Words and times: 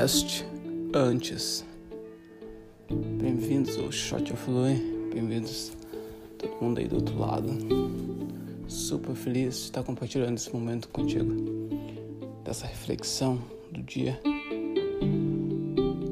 teste 0.00 0.46
antes. 0.94 1.62
Bem-vindos 2.88 3.76
ao 3.76 3.92
Shot 3.92 4.32
of 4.32 4.50
Lui, 4.50 4.74
bem-vindos 5.12 5.72
todo 6.38 6.56
mundo 6.58 6.78
aí 6.78 6.88
do 6.88 6.96
outro 6.96 7.18
lado. 7.18 7.48
Super 8.66 9.14
feliz 9.14 9.56
de 9.56 9.60
estar 9.64 9.82
compartilhando 9.82 10.38
esse 10.38 10.50
momento 10.54 10.88
contigo, 10.88 11.34
dessa 12.42 12.66
reflexão 12.66 13.42
do 13.70 13.82
dia. 13.82 14.18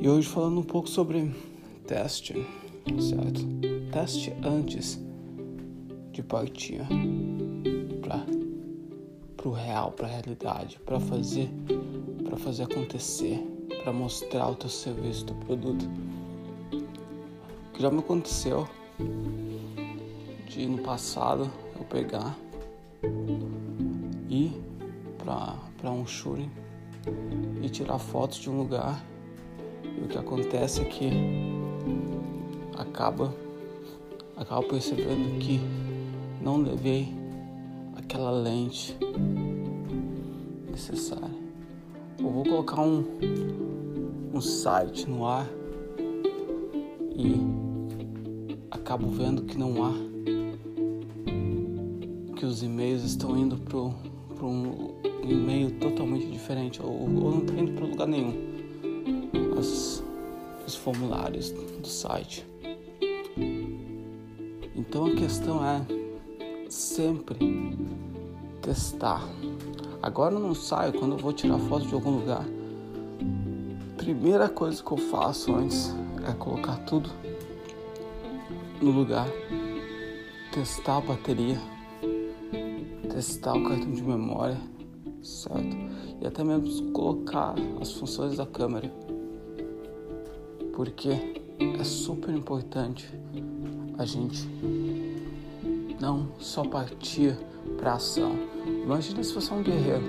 E 0.00 0.08
hoje 0.08 0.28
falando 0.28 0.60
um 0.60 0.64
pouco 0.64 0.88
sobre 0.88 1.34
teste, 1.84 2.34
certo? 3.00 3.40
Teste 3.90 4.32
antes 4.44 5.00
de 6.12 6.22
partir 6.22 6.82
para 8.00 8.24
o 9.44 9.50
real, 9.50 9.90
para 9.90 10.06
a 10.06 10.10
realidade, 10.10 10.78
para 10.86 11.00
fazer, 11.00 11.50
para 12.24 12.36
fazer 12.36 12.62
acontecer, 12.62 13.44
para 13.82 13.92
mostrar 13.92 14.48
o 14.48 14.54
teu 14.54 14.70
serviço, 14.70 15.24
o 15.24 15.26
teu 15.26 15.36
produto. 15.36 15.88
Que 17.72 17.82
já 17.82 17.90
me 17.90 17.98
aconteceu 17.98 18.68
de 20.46 20.66
no 20.66 20.78
passado 20.78 21.50
eu 21.76 21.84
pegar 21.84 22.36
e 24.28 24.52
para 25.18 25.90
um 25.90 26.06
shooting 26.06 26.50
e 27.60 27.68
tirar 27.68 27.98
fotos 27.98 28.38
de 28.38 28.50
um 28.50 28.58
lugar 28.58 29.02
e 29.84 30.04
o 30.04 30.08
que 30.08 30.18
acontece 30.18 30.82
é 30.82 30.84
que 30.84 31.10
acaba 32.76 33.34
acaba 34.36 34.62
percebendo 34.62 35.38
que 35.38 35.60
não 36.40 36.58
levei 36.58 37.12
aquela 37.96 38.30
lente 38.30 38.96
necessária. 40.70 41.51
Eu 42.18 42.30
vou 42.30 42.44
colocar 42.44 42.82
um, 42.82 43.04
um 44.32 44.40
site 44.40 45.08
no 45.08 45.26
ar 45.26 45.48
e 47.14 47.36
acabo 48.70 49.08
vendo 49.08 49.42
que 49.42 49.58
não 49.58 49.84
há, 49.84 49.92
que 52.36 52.46
os 52.46 52.62
e-mails 52.62 53.04
estão 53.04 53.36
indo 53.36 53.56
para 53.56 54.46
um 54.46 54.94
e-mail 55.22 55.70
totalmente 55.78 56.26
diferente 56.26 56.82
ou, 56.82 57.02
ou 57.02 57.08
não 57.08 57.38
está 57.38 57.54
indo 57.54 57.72
para 57.72 57.86
lugar 57.86 58.08
nenhum. 58.08 58.34
As, 59.58 60.02
os 60.66 60.74
formulários 60.74 61.50
do 61.50 61.86
site. 61.86 62.46
Então 64.74 65.06
a 65.06 65.14
questão 65.14 65.64
é 65.64 65.86
sempre 66.68 67.38
testar. 68.60 69.22
Agora 70.02 70.34
eu 70.34 70.40
não 70.40 70.52
saio 70.52 70.92
quando 70.92 71.12
eu 71.12 71.18
vou 71.18 71.32
tirar 71.32 71.58
foto 71.60 71.86
de 71.86 71.94
algum 71.94 72.10
lugar. 72.18 72.44
Primeira 73.96 74.48
coisa 74.48 74.82
que 74.82 74.90
eu 74.90 74.96
faço 74.96 75.54
antes 75.54 75.94
é 76.28 76.32
colocar 76.32 76.76
tudo 76.78 77.08
no 78.80 78.90
lugar, 78.90 79.28
testar 80.52 80.96
a 80.96 81.00
bateria, 81.00 81.56
testar 83.08 83.54
o 83.54 83.62
cartão 83.62 83.92
de 83.92 84.02
memória, 84.02 84.58
certo? 85.22 85.76
E 86.20 86.26
até 86.26 86.42
mesmo 86.42 86.90
colocar 86.90 87.54
as 87.80 87.92
funções 87.92 88.36
da 88.36 88.44
câmera. 88.44 88.92
Porque 90.74 91.10
é 91.78 91.84
super 91.84 92.34
importante 92.34 93.08
a 93.96 94.04
gente 94.04 94.48
não 96.02 96.26
só 96.40 96.64
partir 96.64 97.38
para 97.78 97.94
ação. 97.94 98.32
Imagina 98.66 99.22
se 99.22 99.32
você 99.32 99.52
é 99.52 99.54
um 99.54 99.62
guerreiro. 99.62 100.02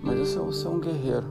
Mas 0.00 0.32
você 0.36 0.64
é 0.64 0.70
um 0.70 0.78
guerreiro. 0.78 1.26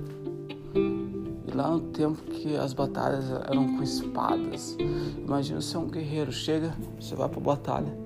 E 0.76 1.52
lá 1.56 1.70
no 1.72 1.80
tempo 1.80 2.22
que 2.24 2.58
as 2.58 2.74
batalhas 2.74 3.24
eram 3.50 3.78
com 3.78 3.82
espadas. 3.82 4.76
Imagina 5.18 5.62
se 5.62 5.74
é 5.74 5.80
um 5.80 5.88
guerreiro. 5.88 6.34
Chega, 6.34 6.76
você 7.00 7.16
vai 7.16 7.30
para 7.30 7.40
a 7.40 7.44
batalha. 7.44 7.98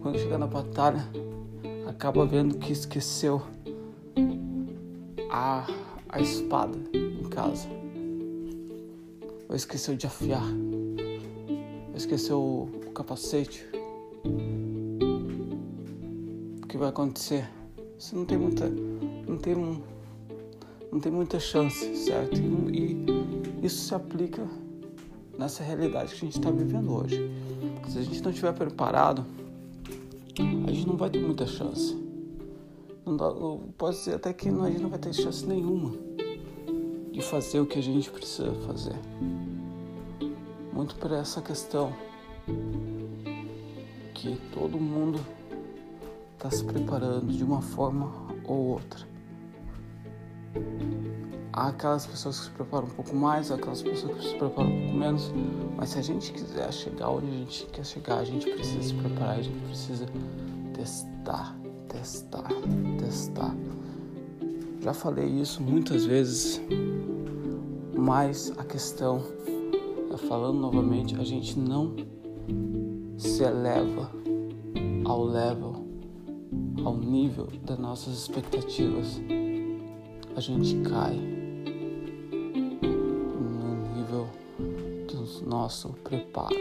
Quando 0.00 0.16
chega 0.20 0.38
na 0.38 0.46
batalha, 0.46 1.04
acaba 1.88 2.24
vendo 2.24 2.58
que 2.58 2.72
esqueceu 2.72 3.42
a, 5.32 5.66
a 6.08 6.20
espada 6.20 6.78
em 6.94 7.28
casa. 7.28 7.68
Ou 9.48 9.56
esqueceu 9.56 9.96
de 9.96 10.06
afiar. 10.06 10.46
Ou 11.88 11.96
esqueceu 11.96 12.40
o 12.40 12.90
capacete 12.92 13.77
o 16.62 16.66
que 16.66 16.76
vai 16.76 16.88
acontecer? 16.88 17.48
Você 17.98 18.14
não 18.14 18.24
tem 18.24 18.38
muita, 18.38 18.68
não 18.68 19.36
tem, 19.38 19.54
não 20.92 21.00
tem 21.00 21.10
muita 21.10 21.40
chance, 21.40 21.96
certo? 21.96 22.38
E, 22.72 23.04
isso 23.62 23.88
se 23.88 23.94
aplica 23.94 24.46
nessa 25.36 25.62
realidade 25.62 26.10
que 26.10 26.16
a 26.16 26.20
gente 26.20 26.38
está 26.38 26.50
vivendo 26.50 26.92
hoje. 26.94 27.30
Se 27.88 27.98
a 27.98 28.02
gente 28.02 28.22
não 28.22 28.30
estiver 28.30 28.52
preparado, 28.52 29.24
a 30.38 30.72
gente 30.72 30.86
não 30.86 30.96
vai 30.96 31.10
ter 31.10 31.20
muita 31.20 31.46
chance. 31.46 31.96
Dá, 33.04 33.32
pode 33.76 33.96
dizer 33.96 34.16
até 34.16 34.32
que 34.32 34.48
a 34.48 34.52
gente 34.52 34.82
não 34.82 34.90
vai 34.90 34.98
ter 34.98 35.12
chance 35.12 35.46
nenhuma 35.46 35.92
de 37.10 37.22
fazer 37.22 37.60
o 37.60 37.66
que 37.66 37.78
a 37.78 37.82
gente 37.82 38.10
precisa 38.10 38.52
fazer. 38.66 38.94
Muito 40.72 40.94
por 40.96 41.10
essa 41.12 41.40
questão 41.40 41.92
que 44.18 44.36
todo 44.52 44.80
mundo 44.80 45.20
está 46.34 46.50
se 46.50 46.64
preparando 46.64 47.26
de 47.26 47.44
uma 47.44 47.62
forma 47.62 48.10
ou 48.44 48.70
outra. 48.70 49.06
Há 51.52 51.68
aquelas 51.68 52.04
pessoas 52.04 52.40
que 52.40 52.44
se 52.46 52.50
preparam 52.50 52.86
um 52.86 52.90
pouco 52.90 53.14
mais, 53.14 53.52
há 53.52 53.54
aquelas 53.54 53.80
pessoas 53.80 54.18
que 54.18 54.28
se 54.30 54.36
preparam 54.36 54.70
um 54.70 54.80
pouco 54.80 54.96
menos, 54.96 55.32
mas 55.76 55.90
se 55.90 55.98
a 56.00 56.02
gente 56.02 56.32
quiser 56.32 56.72
chegar 56.72 57.10
onde 57.10 57.26
a 57.26 57.30
gente 57.30 57.66
quer 57.66 57.84
chegar, 57.84 58.18
a 58.18 58.24
gente 58.24 58.50
precisa 58.50 58.82
se 58.82 58.94
preparar, 58.94 59.38
a 59.38 59.42
gente 59.42 59.64
precisa 59.66 60.06
testar, 60.74 61.56
testar, 61.88 62.48
testar. 62.98 63.54
Já 64.80 64.92
falei 64.92 65.26
isso 65.26 65.62
muitas 65.62 66.04
vezes, 66.04 66.60
mas 67.96 68.52
a 68.58 68.64
questão 68.64 69.22
falando 70.28 70.58
novamente, 70.58 71.14
a 71.14 71.24
gente 71.24 71.56
não 71.58 71.94
se 73.18 73.42
eleva 73.42 74.10
ao 75.04 75.24
level, 75.24 75.84
ao 76.84 76.96
nível 76.96 77.48
das 77.64 77.78
nossas 77.78 78.14
expectativas, 78.14 79.20
a 80.36 80.40
gente 80.40 80.76
cai 80.88 81.16
no 83.34 83.96
nível 83.96 84.28
do 85.08 85.46
nosso 85.48 85.88
preparo. 86.04 86.54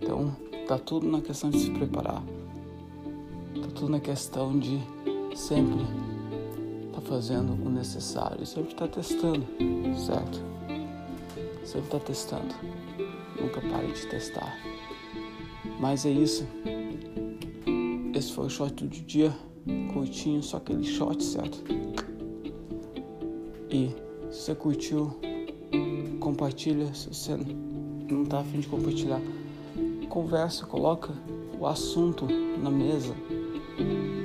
Então, 0.00 0.36
tá 0.68 0.78
tudo 0.78 1.08
na 1.08 1.20
questão 1.20 1.50
de 1.50 1.58
se 1.58 1.70
preparar. 1.72 2.22
Tá 3.60 3.68
tudo 3.74 3.88
na 3.88 4.00
questão 4.00 4.56
de 4.56 4.80
sempre 5.34 5.84
tá 6.92 7.00
fazendo 7.00 7.52
o 7.54 7.68
necessário, 7.68 8.46
sempre 8.46 8.74
tá 8.74 8.86
testando, 8.86 9.44
certo? 9.96 10.40
Sempre 11.64 11.90
tá 11.90 11.98
testando. 11.98 12.54
Nunca 13.42 13.60
pare 13.60 13.88
de 13.88 14.06
testar. 14.06 14.56
Mas 15.80 16.06
é 16.06 16.10
isso. 16.10 16.46
Esse 18.14 18.32
foi 18.32 18.46
o 18.46 18.50
shot 18.50 18.72
do 18.72 18.88
dia. 18.88 19.34
Curtinho, 19.92 20.42
só 20.42 20.58
aquele 20.58 20.84
shot, 20.84 21.22
certo? 21.22 21.62
E 23.68 23.88
se 24.30 24.40
você 24.42 24.54
curtiu, 24.54 25.16
compartilha. 26.20 26.94
Se 26.94 27.08
você 27.08 27.36
não 28.08 28.24
tá 28.24 28.40
afim 28.40 28.60
de 28.60 28.68
compartilhar, 28.68 29.20
conversa, 30.08 30.64
coloca 30.66 31.12
o 31.58 31.66
assunto 31.66 32.26
na 32.62 32.70
mesa. 32.70 33.14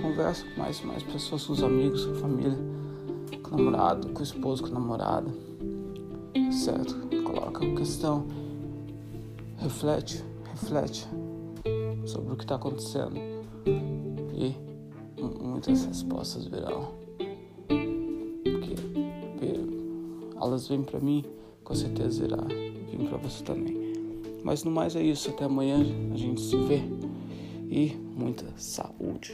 Conversa 0.02 0.46
com 0.46 0.62
mais, 0.62 0.82
mais 0.84 1.04
pessoas, 1.04 1.46
com 1.46 1.54
os 1.54 1.64
amigos, 1.64 2.06
com 2.06 2.12
a 2.12 2.16
família, 2.16 2.58
com 3.42 3.56
o 3.56 3.58
namorado, 3.58 4.10
com 4.10 4.20
o 4.20 4.24
esposo, 4.24 4.64
com 4.64 4.70
a 4.70 4.74
namorada. 4.74 5.34
Certo? 6.52 6.96
Coloca 7.24 7.66
a 7.66 7.76
questão 7.76 8.28
reflete, 9.58 10.24
reflete 10.52 11.08
sobre 12.06 12.34
o 12.34 12.38
que 12.38 12.44
está 12.44 12.56
acontecendo 12.56 13.16
e 14.34 14.56
muitas 15.44 15.86
respostas 15.86 16.46
virão. 16.46 16.94
Porque 17.68 19.56
elas 20.42 20.68
vêm 20.68 20.84
para 20.84 21.00
mim, 21.00 21.26
com 21.64 21.76
certeza 21.76 22.26
irá 22.26 22.38
vir 22.38 23.10
para 23.10 23.18
você 23.18 23.44
também. 23.44 23.76
Mas 24.44 24.64
no 24.64 24.72
mais 24.72 24.96
é 24.96 25.02
isso, 25.02 25.30
até 25.30 25.46
amanhã 25.46 25.78
a 26.14 26.18
gente 26.18 26.42
se 26.42 26.56
vê 26.56 26.82
e 27.70 27.96
muita 28.16 28.46
saúde. 28.58 29.34